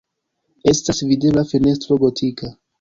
[0.71, 2.55] Estas videbla fenestro gotika.